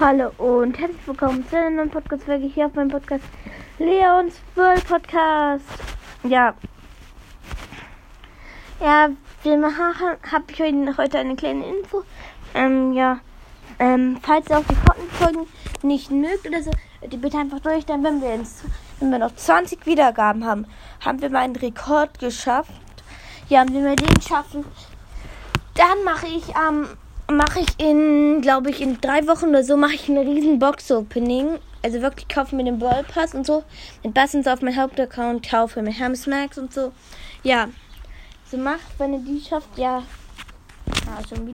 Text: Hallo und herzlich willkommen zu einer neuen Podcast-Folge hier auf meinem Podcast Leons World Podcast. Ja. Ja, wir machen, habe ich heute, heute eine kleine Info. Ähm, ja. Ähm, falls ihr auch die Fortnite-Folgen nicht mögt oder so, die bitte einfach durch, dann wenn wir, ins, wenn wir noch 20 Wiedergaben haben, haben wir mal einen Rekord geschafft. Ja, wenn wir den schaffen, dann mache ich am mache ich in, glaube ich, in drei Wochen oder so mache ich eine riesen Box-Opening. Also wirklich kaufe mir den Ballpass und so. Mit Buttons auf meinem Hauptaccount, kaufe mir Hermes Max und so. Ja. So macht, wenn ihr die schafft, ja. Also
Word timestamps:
Hallo 0.00 0.30
und 0.38 0.78
herzlich 0.78 1.06
willkommen 1.06 1.46
zu 1.46 1.54
einer 1.54 1.68
neuen 1.68 1.90
Podcast-Folge 1.90 2.46
hier 2.46 2.64
auf 2.64 2.74
meinem 2.74 2.88
Podcast 2.88 3.24
Leons 3.78 4.40
World 4.54 4.88
Podcast. 4.88 5.66
Ja. 6.22 6.54
Ja, 8.80 9.10
wir 9.42 9.56
machen, 9.58 9.94
habe 10.32 10.44
ich 10.48 10.60
heute, 10.60 10.96
heute 10.96 11.18
eine 11.18 11.36
kleine 11.36 11.66
Info. 11.66 12.04
Ähm, 12.54 12.94
ja. 12.94 13.20
Ähm, 13.78 14.16
falls 14.22 14.48
ihr 14.48 14.58
auch 14.58 14.64
die 14.64 14.74
Fortnite-Folgen 14.74 15.46
nicht 15.82 16.10
mögt 16.10 16.48
oder 16.48 16.62
so, 16.62 16.70
die 17.06 17.18
bitte 17.18 17.36
einfach 17.36 17.60
durch, 17.60 17.84
dann 17.84 18.02
wenn 18.02 18.22
wir, 18.22 18.32
ins, 18.32 18.64
wenn 18.98 19.10
wir 19.10 19.18
noch 19.18 19.36
20 19.36 19.84
Wiedergaben 19.84 20.46
haben, 20.46 20.66
haben 21.04 21.20
wir 21.20 21.28
mal 21.28 21.40
einen 21.40 21.56
Rekord 21.56 22.18
geschafft. 22.18 22.72
Ja, 23.50 23.66
wenn 23.66 23.84
wir 23.84 23.96
den 23.96 24.22
schaffen, 24.22 24.64
dann 25.74 26.02
mache 26.02 26.28
ich 26.28 26.56
am 26.56 26.88
mache 27.36 27.60
ich 27.60 27.68
in, 27.78 28.40
glaube 28.40 28.70
ich, 28.70 28.80
in 28.80 29.00
drei 29.00 29.26
Wochen 29.26 29.46
oder 29.46 29.64
so 29.64 29.76
mache 29.76 29.94
ich 29.94 30.08
eine 30.08 30.20
riesen 30.20 30.58
Box-Opening. 30.58 31.58
Also 31.82 32.00
wirklich 32.00 32.28
kaufe 32.28 32.54
mir 32.54 32.64
den 32.64 32.78
Ballpass 32.78 33.34
und 33.34 33.44
so. 33.44 33.64
Mit 34.04 34.14
Buttons 34.14 34.46
auf 34.46 34.62
meinem 34.62 34.76
Hauptaccount, 34.76 35.48
kaufe 35.48 35.82
mir 35.82 35.92
Hermes 35.92 36.26
Max 36.26 36.58
und 36.58 36.72
so. 36.72 36.92
Ja. 37.42 37.68
So 38.50 38.56
macht, 38.56 38.98
wenn 38.98 39.14
ihr 39.14 39.20
die 39.20 39.40
schafft, 39.40 39.76
ja. 39.76 40.02
Also 41.16 41.34